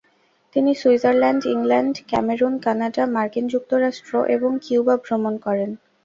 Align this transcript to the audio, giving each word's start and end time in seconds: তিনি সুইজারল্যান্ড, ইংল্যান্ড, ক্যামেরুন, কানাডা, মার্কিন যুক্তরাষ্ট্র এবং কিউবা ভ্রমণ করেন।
তিনি 0.55 0.71
সুইজারল্যান্ড, 0.75 1.41
ইংল্যান্ড, 1.47 1.95
ক্যামেরুন, 2.07 2.53
কানাডা, 2.59 3.03
মার্কিন 3.07 3.45
যুক্তরাষ্ট্র 3.47 4.13
এবং 4.27 4.51
কিউবা 4.63 4.95
ভ্রমণ 5.05 5.33
করেন। 5.37 5.69